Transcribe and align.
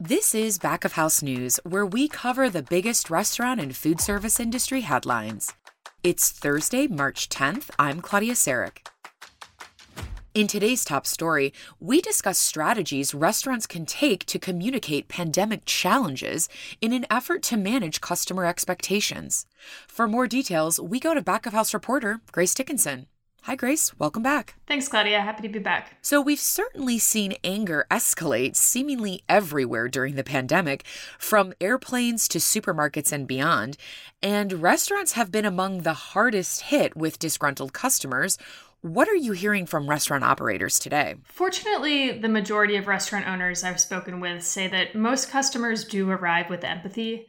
This 0.00 0.34
is 0.34 0.58
Back 0.58 0.84
of 0.84 0.94
House 0.94 1.22
News, 1.22 1.60
where 1.62 1.86
we 1.86 2.08
cover 2.08 2.50
the 2.50 2.64
biggest 2.64 3.10
restaurant 3.10 3.60
and 3.60 3.76
food 3.76 4.00
service 4.00 4.40
industry 4.40 4.80
headlines. 4.80 5.52
It's 6.02 6.32
Thursday, 6.32 6.88
March 6.88 7.28
10th. 7.28 7.70
I'm 7.78 8.00
Claudia 8.00 8.32
Sarek. 8.32 8.88
In 10.34 10.48
today's 10.48 10.84
top 10.84 11.06
story, 11.06 11.52
we 11.78 12.00
discuss 12.00 12.40
strategies 12.40 13.14
restaurants 13.14 13.68
can 13.68 13.86
take 13.86 14.26
to 14.26 14.40
communicate 14.40 15.06
pandemic 15.06 15.64
challenges 15.64 16.48
in 16.80 16.92
an 16.92 17.06
effort 17.08 17.44
to 17.44 17.56
manage 17.56 18.00
customer 18.00 18.44
expectations. 18.44 19.46
For 19.86 20.08
more 20.08 20.26
details, 20.26 20.80
we 20.80 20.98
go 20.98 21.14
to 21.14 21.22
back 21.22 21.46
of 21.46 21.52
house 21.52 21.72
reporter 21.72 22.20
Grace 22.32 22.52
Dickinson. 22.52 23.06
Hi, 23.44 23.56
Grace. 23.56 23.92
Welcome 23.98 24.22
back. 24.22 24.54
Thanks, 24.66 24.88
Claudia. 24.88 25.20
Happy 25.20 25.42
to 25.42 25.50
be 25.50 25.58
back. 25.58 25.98
So, 26.00 26.18
we've 26.18 26.40
certainly 26.40 26.98
seen 26.98 27.34
anger 27.44 27.84
escalate 27.90 28.56
seemingly 28.56 29.22
everywhere 29.28 29.86
during 29.86 30.14
the 30.14 30.24
pandemic, 30.24 30.86
from 31.18 31.52
airplanes 31.60 32.26
to 32.28 32.38
supermarkets 32.38 33.12
and 33.12 33.26
beyond. 33.26 33.76
And 34.22 34.62
restaurants 34.62 35.12
have 35.12 35.30
been 35.30 35.44
among 35.44 35.82
the 35.82 35.92
hardest 35.92 36.62
hit 36.62 36.96
with 36.96 37.18
disgruntled 37.18 37.74
customers. 37.74 38.38
What 38.80 39.10
are 39.10 39.14
you 39.14 39.32
hearing 39.32 39.66
from 39.66 39.90
restaurant 39.90 40.24
operators 40.24 40.78
today? 40.78 41.16
Fortunately, 41.24 42.18
the 42.18 42.30
majority 42.30 42.76
of 42.76 42.86
restaurant 42.86 43.28
owners 43.28 43.62
I've 43.62 43.78
spoken 43.78 44.20
with 44.20 44.42
say 44.42 44.68
that 44.68 44.94
most 44.94 45.28
customers 45.28 45.84
do 45.84 46.10
arrive 46.10 46.48
with 46.48 46.64
empathy. 46.64 47.28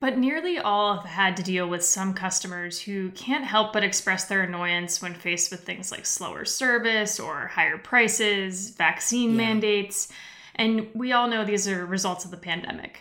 But 0.00 0.16
nearly 0.16 0.58
all 0.58 0.98
have 0.98 1.10
had 1.10 1.36
to 1.38 1.42
deal 1.42 1.68
with 1.68 1.84
some 1.84 2.14
customers 2.14 2.80
who 2.80 3.10
can't 3.10 3.44
help 3.44 3.72
but 3.72 3.82
express 3.82 4.26
their 4.26 4.42
annoyance 4.42 5.02
when 5.02 5.14
faced 5.14 5.50
with 5.50 5.64
things 5.64 5.90
like 5.90 6.06
slower 6.06 6.44
service 6.44 7.18
or 7.18 7.48
higher 7.48 7.78
prices, 7.78 8.70
vaccine 8.70 9.30
yeah. 9.30 9.36
mandates, 9.36 10.12
and 10.54 10.88
we 10.94 11.12
all 11.12 11.28
know 11.28 11.44
these 11.44 11.66
are 11.66 11.84
results 11.84 12.24
of 12.24 12.30
the 12.30 12.36
pandemic. 12.36 13.00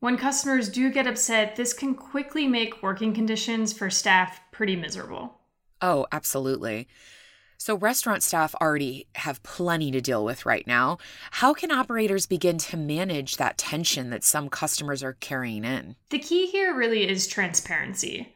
When 0.00 0.16
customers 0.16 0.68
do 0.68 0.90
get 0.90 1.06
upset, 1.06 1.56
this 1.56 1.72
can 1.72 1.94
quickly 1.94 2.46
make 2.46 2.82
working 2.82 3.12
conditions 3.12 3.72
for 3.72 3.90
staff 3.90 4.40
pretty 4.50 4.76
miserable. 4.76 5.38
Oh, 5.82 6.06
absolutely. 6.12 6.88
So, 7.60 7.74
restaurant 7.74 8.22
staff 8.22 8.54
already 8.54 9.08
have 9.16 9.42
plenty 9.42 9.90
to 9.90 10.00
deal 10.00 10.24
with 10.24 10.46
right 10.46 10.64
now. 10.64 10.98
How 11.32 11.52
can 11.52 11.72
operators 11.72 12.24
begin 12.24 12.56
to 12.58 12.76
manage 12.76 13.36
that 13.36 13.58
tension 13.58 14.10
that 14.10 14.22
some 14.22 14.48
customers 14.48 15.02
are 15.02 15.14
carrying 15.14 15.64
in? 15.64 15.96
The 16.10 16.20
key 16.20 16.46
here 16.46 16.72
really 16.74 17.08
is 17.08 17.26
transparency. 17.26 18.34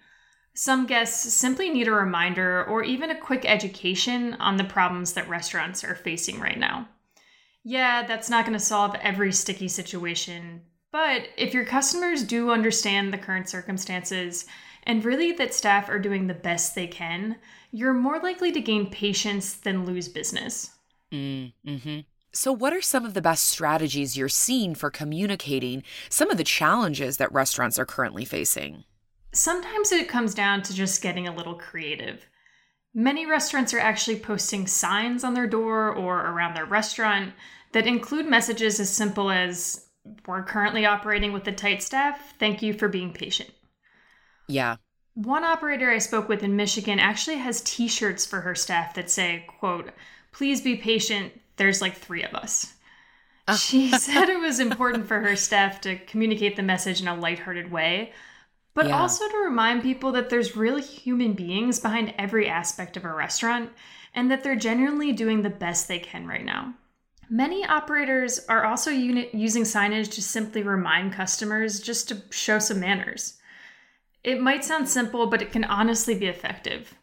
Some 0.55 0.87
guests 0.87 1.33
simply 1.33 1.71
need 1.71 1.87
a 1.87 1.93
reminder 1.93 2.65
or 2.65 2.83
even 2.83 3.11
a 3.11 3.21
quick 3.21 3.45
education 3.47 4.35
on 4.35 4.57
the 4.57 4.65
problems 4.65 5.13
that 5.13 5.29
restaurants 5.29 5.85
are 5.85 5.95
facing 5.95 6.41
right 6.41 6.59
now. 6.59 6.89
Yeah, 7.63 8.05
that's 8.05 8.29
not 8.29 8.45
going 8.45 8.59
to 8.59 8.65
solve 8.65 8.97
every 8.97 9.33
sticky 9.33 9.69
situation, 9.69 10.63
but 10.91 11.29
if 11.39 11.55
your 11.55 11.65
customers 11.65 12.25
do 12.25 12.51
understand 12.51 13.13
the 13.13 13.19
current 13.19 13.49
circumstances 13.49 14.47
and 14.85 15.05
really 15.05 15.33
that 15.33 15.55
staff 15.55 15.89
are 15.89 15.99
doing 15.99 16.27
the 16.27 16.35
best 16.35 16.75
they 16.75 16.87
can, 16.87 17.37
you're 17.71 17.95
more 17.95 18.19
likely 18.19 18.53
to 18.53 18.61
gain 18.61 18.91
patience 18.91 19.55
than 19.55 19.87
lose 19.87 20.09
business. 20.09 20.71
Mm, 21.13 21.53
hmm 21.67 22.01
So, 22.33 22.53
what 22.53 22.73
are 22.73 22.81
some 22.83 23.05
of 23.05 23.15
the 23.15 23.23
best 23.23 23.47
strategies 23.47 24.17
you're 24.17 24.29
seeing 24.29 24.75
for 24.75 24.91
communicating 24.91 25.83
some 26.09 26.31
of 26.31 26.37
the 26.37 26.45
challenges 26.45 27.17
that 27.19 27.33
restaurants 27.33 27.79
are 27.79 27.87
currently 27.87 28.25
facing? 28.25 28.85
Sometimes 29.33 29.93
it 29.93 30.09
comes 30.09 30.35
down 30.35 30.63
to 30.63 30.75
just 30.75 31.03
getting 31.03 31.27
a 31.27 31.35
little 31.35 31.55
creative. 31.55 32.27
Many 32.95 33.25
restaurants 33.25 33.73
are 33.73 33.79
actually 33.79 34.19
posting 34.19 34.67
signs 34.67 35.25
on 35.25 35.33
their 35.35 35.47
door 35.47 35.91
or 35.91 36.19
around 36.27 36.55
their 36.55 36.67
restaurant 36.67 37.33
that 37.73 37.87
include 37.87 38.27
messages 38.27 38.79
as 38.81 38.91
simple 38.91 39.31
as, 39.31 39.87
We're 40.27 40.43
currently 40.43 40.85
operating 40.85 41.33
with 41.33 41.47
a 41.49 41.53
tight 41.53 41.83
staff. 41.83 42.35
Thank 42.39 42.61
you 42.61 42.75
for 42.75 42.89
being 42.89 43.13
patient. 43.13 43.51
Yeah, 44.53 44.77
one 45.15 45.45
operator 45.45 45.91
I 45.91 45.99
spoke 45.99 46.29
with 46.29 46.43
in 46.43 46.57
Michigan 46.57 46.99
actually 46.99 47.37
has 47.37 47.61
t-shirts 47.61 48.25
for 48.25 48.41
her 48.41 48.55
staff 48.55 48.95
that 48.95 49.11
say, 49.11 49.45
quote, 49.47 49.91
please 50.33 50.63
be 50.63 50.77
patient, 50.77 51.39
there's 51.57 51.83
like 51.83 51.97
three 51.97 52.23
of 52.23 52.35
us. 52.35 52.75
Oh. 53.47 53.57
She 53.57 53.91
said 53.99 54.29
it 54.29 54.41
was 54.41 54.59
important 54.59 55.07
for 55.07 55.21
her 55.21 55.37
staff 55.37 55.81
to 55.83 55.97
communicate 55.97 56.57
the 56.57 56.63
message 56.63 57.03
in 57.03 57.09
a 57.09 57.15
lighthearted 57.15 57.71
way, 57.71 58.13
but 58.75 58.87
yeah. 58.87 58.99
also 58.99 59.29
to 59.29 59.37
remind 59.37 59.83
people 59.83 60.13
that 60.13 60.31
there's 60.31 60.57
real 60.57 60.79
human 60.79 61.35
beings 61.35 61.79
behind 61.79 62.15
every 62.17 62.49
aspect 62.49 62.97
of 62.97 63.05
a 63.05 63.13
restaurant 63.13 63.71
and 64.15 64.31
that 64.31 64.43
they're 64.43 64.57
genuinely 64.57 65.13
doing 65.13 65.43
the 65.43 65.51
best 65.51 65.89
they 65.89 65.99
can 65.99 66.27
right 66.27 66.45
now. 66.45 66.73
Many 67.29 67.67
operators 67.67 68.41
are 68.49 68.65
also 68.65 68.91
using 68.91 69.65
signage 69.65 70.11
to 70.13 70.23
simply 70.23 70.63
remind 70.63 71.13
customers 71.13 71.81
just 71.81 72.09
to 72.09 72.23
show 72.31 72.59
some 72.59 72.81
manners. 72.81 73.39
It 74.25 74.41
might 74.41 74.65
sound 74.65 74.89
simple, 74.89 75.27
but 75.27 75.43
it 75.43 75.53
can 75.53 75.65
honestly 75.65 76.15
be 76.15 76.27
effective. 76.27 76.95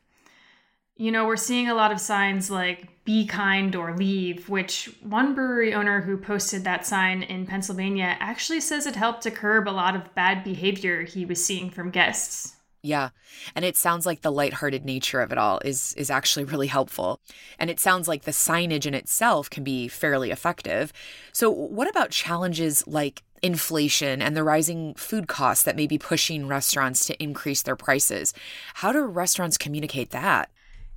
You 0.96 1.12
know, 1.12 1.26
we're 1.26 1.38
seeing 1.38 1.70
a 1.70 1.74
lot 1.74 1.92
of 1.92 2.00
signs 2.00 2.52
like 2.52 3.06
be 3.06 3.26
kind 3.26 3.76
or 3.76 3.96
leave, 3.96 4.50
which 4.50 4.90
one 5.02 5.34
brewery 5.34 5.74
owner 5.74 6.02
who 6.02 6.18
posted 6.18 6.64
that 6.64 6.86
sign 6.86 7.24
in 7.24 7.46
Pennsylvania 7.46 8.18
actually 8.20 8.60
says 8.60 8.86
it 8.86 8.96
helped 8.96 9.24
to 9.24 9.32
curb 9.32 9.68
a 9.68 9.72
lot 9.72 9.96
of 9.96 10.14
bad 10.14 10.44
behavior 10.44 11.04
he 11.04 11.26
was 11.26 11.44
seeing 11.44 11.70
from 11.70 11.90
guests. 11.90 12.58
Yeah. 12.82 13.10
And 13.56 13.66
it 13.66 13.76
sounds 13.76 14.06
like 14.06 14.22
the 14.22 14.32
lighthearted 14.32 14.86
nature 14.86 15.22
of 15.22 15.32
it 15.32 15.38
all 15.38 15.60
is 15.66 15.94
is 15.98 16.10
actually 16.10 16.46
really 16.46 16.68
helpful. 16.68 17.20
And 17.58 17.70
it 17.70 17.80
sounds 17.80 18.08
like 18.08 18.24
the 18.24 18.32
signage 18.32 18.86
in 18.86 18.94
itself 18.94 19.50
can 19.50 19.64
be 19.64 19.88
fairly 19.88 20.32
effective. 20.32 20.94
So 21.34 21.50
what 21.50 21.90
about 21.90 22.12
challenges 22.12 22.88
like 22.88 23.24
inflation 23.42 24.22
and 24.22 24.36
the 24.36 24.44
rising 24.44 24.94
food 24.96 25.28
costs 25.28 25.64
that 25.64 25.76
may 25.76 25.88
be 25.88 25.98
pushing 25.98 26.48
restaurants 26.48 27.06
to 27.08 27.22
increase 27.22 27.62
their 27.62 27.76
prices? 27.76 28.34
How 28.76 28.94
do 28.94 29.02
restaurants 29.02 29.58
communicate 29.58 30.12
that? 30.12 30.50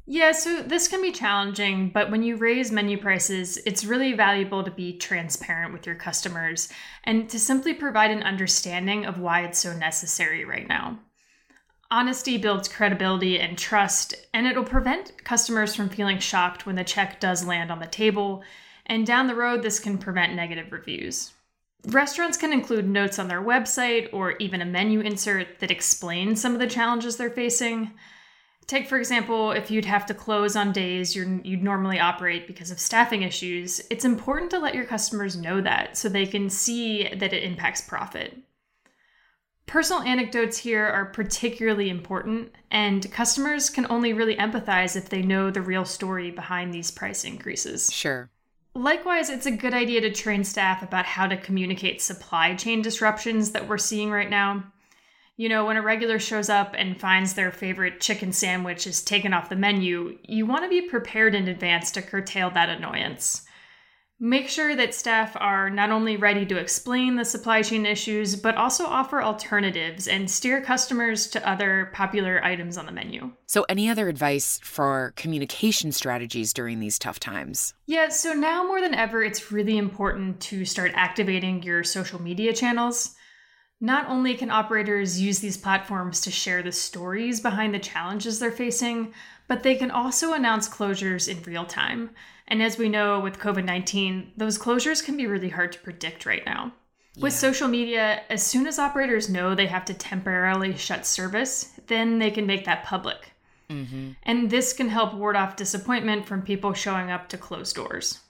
Yeah, 0.05 0.33
so 0.33 0.63
this 0.63 0.89
can 0.89 1.01
be 1.01 1.13
challenging, 1.13 1.91
but 1.91 2.11
when 2.11 2.25
you 2.25 2.35
raise 2.35 2.73
menu 2.73 2.99
prices, 2.99 3.57
it's 3.59 3.85
really 3.85 4.15
valuable 4.15 4.65
to 4.65 4.71
be 4.71 4.99
transparent 4.99 5.73
with 5.73 5.87
your 5.87 5.95
customers 5.95 6.69
and 7.05 7.31
to 7.31 7.39
simply 7.39 7.73
provide 7.73 8.11
an 8.11 8.25
understanding 8.25 9.07
of 9.07 9.21
why 9.21 9.43
it's 9.43 9.61
so 9.61 9.73
necessary 9.73 10.45
right 10.45 10.67
now. 10.67 10.99
Honesty 11.93 12.39
builds 12.39 12.69
credibility 12.69 13.39
and 13.39 13.59
trust, 13.59 14.15
and 14.33 14.47
it'll 14.47 14.65
prevent 14.65 15.23
customers 15.25 15.75
from 15.75 15.91
feeling 15.91 16.19
shocked 16.19 16.65
when 16.65 16.75
the 16.75 16.85
check 16.85 17.21
does 17.21 17.45
land 17.45 17.71
on 17.71 17.81
the 17.81 17.87
table. 17.87 18.43
And 18.87 19.07
down 19.07 19.27
the 19.27 19.35
road, 19.35 19.63
this 19.63 19.79
can 19.79 19.99
prevent 19.99 20.33
negative 20.33 20.73
reviews. 20.73 21.33
Restaurants 21.89 22.39
can 22.39 22.51
include 22.51 22.89
notes 22.89 23.19
on 23.19 23.29
their 23.29 23.43
website 23.43 24.09
or 24.11 24.39
even 24.39 24.63
a 24.63 24.65
menu 24.65 25.01
insert 25.01 25.59
that 25.59 25.71
explains 25.71 26.41
some 26.41 26.55
of 26.55 26.61
the 26.61 26.67
challenges 26.67 27.19
they're 27.19 27.29
facing. 27.29 27.91
Take, 28.67 28.89
for 28.89 28.97
example, 28.97 29.51
if 29.53 29.71
you'd 29.71 29.85
have 29.85 30.07
to 30.07 30.15
close 30.15 30.57
on 30.57 30.73
days 30.73 31.15
you'd 31.15 31.63
normally 31.63 32.01
operate 32.01 32.47
because 32.47 32.71
of 32.71 32.81
staffing 32.81 33.21
issues, 33.21 33.83
it's 33.91 34.07
important 34.07 34.51
to 34.53 34.59
let 34.59 34.75
your 34.75 34.87
customers 34.87 35.37
know 35.37 35.61
that 35.61 35.99
so 35.99 36.09
they 36.09 36.25
can 36.25 36.49
see 36.49 37.07
that 37.15 37.35
it 37.35 37.43
impacts 37.43 37.83
profit. 37.83 38.39
Personal 39.73 40.03
anecdotes 40.03 40.59
here 40.59 40.85
are 40.85 41.07
particularly 41.07 41.89
important, 41.89 42.53
and 42.71 43.11
customers 43.11 43.71
can 43.71 43.87
only 43.89 44.13
really 44.13 44.37
empathize 44.37 44.97
if 44.97 45.09
they 45.09 45.23
know 45.23 45.51
the 45.51 45.63
real 45.63 45.87
story 45.87 46.31
behind 46.31 46.75
these 46.75 46.91
price 46.91 47.25
increases. 47.25 47.91
Sure. 47.91 48.29
Likewise, 48.75 49.31
it's 49.31 49.47
a 49.47 49.51
good 49.51 49.73
idea 49.73 50.03
to 50.03 50.13
train 50.13 50.45
staff 50.45 50.83
about 50.83 51.07
how 51.07 51.27
to 51.27 51.39
communicate 51.39 52.03
supply 52.03 52.55
chain 52.55 52.83
disruptions 52.83 53.53
that 53.53 53.67
we're 53.67 53.79
seeing 53.79 54.11
right 54.11 54.29
now. 54.29 54.63
You 55.39 55.49
know, 55.49 55.65
when 55.65 55.79
a 55.79 55.83
regular 55.83 56.19
shows 56.19 56.51
up 56.51 56.75
and 56.77 57.01
finds 57.01 57.33
their 57.33 57.51
favorite 57.51 57.99
chicken 57.99 58.35
sandwich 58.35 58.87
is 58.87 59.03
taken 59.03 59.33
off 59.33 59.49
the 59.49 59.57
menu, 59.57 60.19
you 60.23 60.45
want 60.45 60.65
to 60.65 60.69
be 60.69 60.87
prepared 60.87 61.35
in 61.35 61.49
advance 61.49 61.91
to 61.93 62.03
curtail 62.03 62.51
that 62.51 62.69
annoyance. 62.69 63.47
Make 64.25 64.49
sure 64.49 64.77
that 64.77 64.95
staff 64.95 65.37
are 65.41 65.69
not 65.69 65.91
only 65.91 66.17
ready 66.17 66.47
to 66.47 66.57
explain 66.57 67.17
the 67.17 67.25
supply 67.25 67.61
chain 67.61 67.85
issues, 67.85 68.37
but 68.37 68.55
also 68.55 68.85
offer 68.87 69.21
alternatives 69.21 70.07
and 70.07 70.31
steer 70.31 70.61
customers 70.63 71.27
to 71.31 71.45
other 71.49 71.91
popular 71.93 72.41
items 72.45 72.79
on 72.79 72.87
the 72.87 72.93
menu. 72.93 73.33
So, 73.47 73.67
any 73.69 73.91
other 73.91 74.09
advice 74.09 74.61
for 74.63 75.13
communication 75.17 75.91
strategies 75.91 76.53
during 76.53 76.79
these 76.79 77.01
tough 77.01 77.19
times? 77.19 77.75
Yeah, 77.87 78.11
so 78.11 78.33
now 78.33 78.63
more 78.63 78.81
than 78.81 78.95
ever, 78.95 79.25
it's 79.25 79.51
really 79.51 79.77
important 79.77 80.41
to 80.43 80.65
start 80.65 80.93
activating 80.95 81.65
your 81.65 81.83
social 81.83 82.23
media 82.23 82.53
channels. 82.53 83.17
Not 83.83 84.09
only 84.09 84.37
can 84.37 84.49
operators 84.49 85.21
use 85.21 85.41
these 85.41 85.57
platforms 85.57 86.21
to 86.21 86.31
share 86.31 86.63
the 86.63 86.71
stories 86.71 87.41
behind 87.41 87.75
the 87.75 87.81
challenges 87.81 88.39
they're 88.39 88.53
facing, 88.53 89.13
but 89.49 89.65
they 89.65 89.75
can 89.75 89.91
also 89.91 90.35
announce 90.35 90.69
closures 90.69 91.29
in 91.29 91.43
real 91.43 91.65
time. 91.65 92.11
And 92.47 92.63
as 92.63 92.79
we 92.79 92.89
know 92.89 93.19
with 93.19 93.41
COVID 93.41 93.65
19, 93.65 94.35
those 94.37 94.57
closures 94.57 95.05
can 95.05 95.17
be 95.17 95.27
really 95.27 95.49
hard 95.49 95.73
to 95.73 95.81
predict 95.81 96.25
right 96.25 96.47
now. 96.47 96.73
Yeah. 97.15 97.25
With 97.25 97.33
social 97.33 97.67
media, 97.67 98.23
as 98.31 98.47
soon 98.47 98.69
as 98.69 98.79
operators 98.79 99.29
know 99.29 99.53
they 99.53 99.67
have 99.67 99.85
to 99.87 99.95
temporarily 99.95 100.77
shut 100.77 101.05
service, 101.05 101.73
then 101.89 102.21
they 102.21 102.31
can 102.31 102.47
make 102.47 102.65
that 102.67 102.85
public. 102.85 103.33
Mm-hmm. 103.69 104.11
And 104.23 104.49
this 104.49 104.73
can 104.73 104.91
help 104.91 105.13
ward 105.13 105.35
off 105.35 105.57
disappointment 105.57 106.27
from 106.27 106.43
people 106.43 106.73
showing 106.73 107.11
up 107.11 107.29
to 107.31 107.37
close 107.37 107.73
doors. 107.73 108.21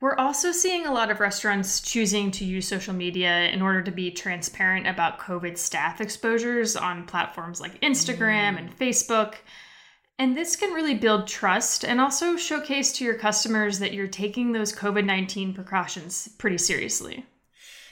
We're 0.00 0.16
also 0.16 0.50
seeing 0.50 0.86
a 0.86 0.92
lot 0.92 1.10
of 1.10 1.20
restaurants 1.20 1.82
choosing 1.82 2.30
to 2.32 2.44
use 2.44 2.66
social 2.66 2.94
media 2.94 3.50
in 3.50 3.60
order 3.60 3.82
to 3.82 3.90
be 3.90 4.10
transparent 4.10 4.86
about 4.86 5.18
COVID 5.18 5.58
staff 5.58 6.00
exposures 6.00 6.74
on 6.74 7.04
platforms 7.04 7.60
like 7.60 7.78
Instagram 7.82 8.56
and 8.56 8.70
mm. 8.70 8.78
Facebook. 8.78 9.34
And 10.18 10.34
this 10.34 10.56
can 10.56 10.72
really 10.72 10.94
build 10.94 11.26
trust 11.26 11.84
and 11.84 12.00
also 12.00 12.36
showcase 12.36 12.92
to 12.92 13.04
your 13.04 13.14
customers 13.14 13.78
that 13.78 13.92
you're 13.92 14.06
taking 14.08 14.52
those 14.52 14.72
COVID 14.72 15.04
19 15.04 15.52
precautions 15.52 16.28
pretty 16.38 16.58
seriously. 16.58 17.26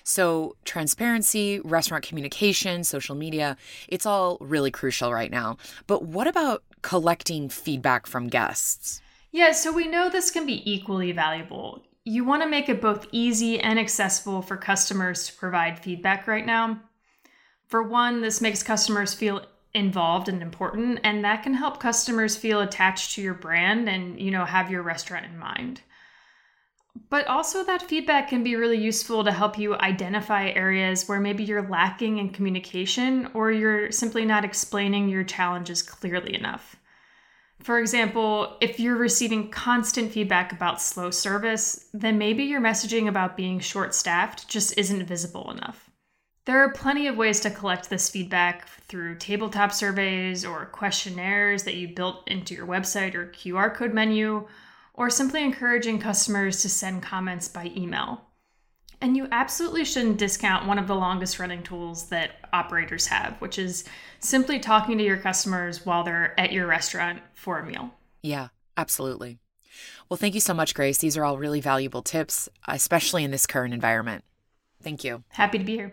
So, 0.02 0.56
transparency, 0.64 1.60
restaurant 1.60 2.06
communication, 2.06 2.84
social 2.84 3.14
media, 3.14 3.58
it's 3.86 4.06
all 4.06 4.38
really 4.40 4.70
crucial 4.70 5.12
right 5.12 5.30
now. 5.30 5.58
But 5.86 6.04
what 6.06 6.26
about 6.26 6.62
collecting 6.80 7.50
feedback 7.50 8.06
from 8.06 8.28
guests? 8.28 9.02
Yeah, 9.30 9.52
so 9.52 9.70
we 9.70 9.86
know 9.86 10.08
this 10.08 10.30
can 10.30 10.46
be 10.46 10.62
equally 10.70 11.12
valuable. 11.12 11.82
You 12.08 12.24
want 12.24 12.42
to 12.42 12.48
make 12.48 12.70
it 12.70 12.80
both 12.80 13.06
easy 13.12 13.60
and 13.60 13.78
accessible 13.78 14.40
for 14.40 14.56
customers 14.56 15.26
to 15.26 15.34
provide 15.34 15.78
feedback 15.78 16.26
right 16.26 16.46
now. 16.46 16.80
For 17.66 17.82
one, 17.82 18.22
this 18.22 18.40
makes 18.40 18.62
customers 18.62 19.12
feel 19.12 19.44
involved 19.74 20.26
and 20.26 20.40
important, 20.40 21.00
and 21.04 21.22
that 21.22 21.42
can 21.42 21.52
help 21.52 21.80
customers 21.80 22.34
feel 22.34 22.62
attached 22.62 23.14
to 23.14 23.20
your 23.20 23.34
brand 23.34 23.90
and, 23.90 24.18
you 24.18 24.30
know, 24.30 24.46
have 24.46 24.70
your 24.70 24.82
restaurant 24.82 25.26
in 25.26 25.38
mind. 25.38 25.82
But 27.10 27.26
also, 27.26 27.62
that 27.64 27.82
feedback 27.82 28.30
can 28.30 28.42
be 28.42 28.56
really 28.56 28.78
useful 28.78 29.22
to 29.24 29.30
help 29.30 29.58
you 29.58 29.74
identify 29.74 30.48
areas 30.48 31.10
where 31.10 31.20
maybe 31.20 31.44
you're 31.44 31.68
lacking 31.68 32.16
in 32.16 32.30
communication 32.30 33.28
or 33.34 33.52
you're 33.52 33.92
simply 33.92 34.24
not 34.24 34.46
explaining 34.46 35.10
your 35.10 35.24
challenges 35.24 35.82
clearly 35.82 36.34
enough. 36.34 36.76
For 37.62 37.78
example, 37.78 38.56
if 38.60 38.78
you're 38.78 38.96
receiving 38.96 39.50
constant 39.50 40.12
feedback 40.12 40.52
about 40.52 40.80
slow 40.80 41.10
service, 41.10 41.88
then 41.92 42.16
maybe 42.16 42.44
your 42.44 42.60
messaging 42.60 43.08
about 43.08 43.36
being 43.36 43.58
short 43.58 43.94
staffed 43.94 44.48
just 44.48 44.78
isn't 44.78 45.06
visible 45.06 45.50
enough. 45.50 45.90
There 46.44 46.62
are 46.62 46.72
plenty 46.72 47.06
of 47.08 47.16
ways 47.16 47.40
to 47.40 47.50
collect 47.50 47.90
this 47.90 48.08
feedback 48.08 48.66
through 48.88 49.16
tabletop 49.16 49.72
surveys 49.72 50.46
or 50.46 50.66
questionnaires 50.66 51.64
that 51.64 51.74
you 51.74 51.88
built 51.88 52.26
into 52.26 52.54
your 52.54 52.66
website 52.66 53.14
or 53.14 53.26
QR 53.26 53.74
code 53.74 53.92
menu, 53.92 54.48
or 54.94 55.10
simply 55.10 55.44
encouraging 55.44 55.98
customers 55.98 56.62
to 56.62 56.68
send 56.70 57.02
comments 57.02 57.48
by 57.48 57.70
email. 57.76 58.27
And 59.00 59.16
you 59.16 59.28
absolutely 59.30 59.84
shouldn't 59.84 60.18
discount 60.18 60.66
one 60.66 60.78
of 60.78 60.88
the 60.88 60.96
longest 60.96 61.38
running 61.38 61.62
tools 61.62 62.08
that 62.08 62.32
operators 62.52 63.06
have, 63.06 63.40
which 63.40 63.58
is 63.58 63.84
simply 64.18 64.58
talking 64.58 64.98
to 64.98 65.04
your 65.04 65.16
customers 65.16 65.86
while 65.86 66.02
they're 66.02 66.38
at 66.38 66.52
your 66.52 66.66
restaurant 66.66 67.20
for 67.34 67.60
a 67.60 67.66
meal. 67.66 67.94
Yeah, 68.22 68.48
absolutely. 68.76 69.38
Well, 70.08 70.16
thank 70.16 70.34
you 70.34 70.40
so 70.40 70.54
much, 70.54 70.74
Grace. 70.74 70.98
These 70.98 71.16
are 71.16 71.24
all 71.24 71.38
really 71.38 71.60
valuable 71.60 72.02
tips, 72.02 72.48
especially 72.66 73.22
in 73.22 73.30
this 73.30 73.46
current 73.46 73.72
environment. 73.72 74.24
Thank 74.82 75.04
you. 75.04 75.22
Happy 75.28 75.58
to 75.58 75.64
be 75.64 75.76
here. 75.76 75.92